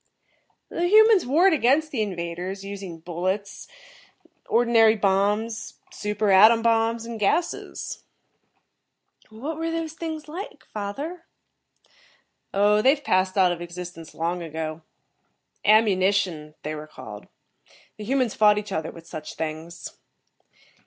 "The 0.69 0.87
humans 0.87 1.27
warred 1.27 1.53
against 1.53 1.91
the 1.91 2.01
invaders, 2.01 2.65
using 2.65 3.01
bullets, 3.01 3.67
ordinary 4.47 4.95
bombs, 4.95 5.75
super 5.91 6.31
atom 6.31 6.63
bombs 6.63 7.05
and 7.05 7.19
gases." 7.19 8.03
[Illustration: 9.31 9.31
Illustrator: 9.31 9.31
A. 9.31 9.35
Lake] 9.35 9.43
"What 9.43 9.57
were 9.59 9.69
those 9.71 9.93
things 9.93 10.27
like, 10.27 10.65
father?" 10.65 11.25
"Oh, 12.51 12.81
they've 12.81 13.03
passed 13.03 13.37
out 13.37 13.51
of 13.51 13.61
existence 13.61 14.15
long 14.15 14.41
ago. 14.41 14.81
'Ammunition' 15.63 16.55
they 16.63 16.73
were 16.73 16.87
called. 16.87 17.27
The 17.97 18.03
humans 18.03 18.33
fought 18.33 18.57
each 18.57 18.71
other 18.71 18.89
with 18.89 19.05
such 19.05 19.35
things." 19.35 19.97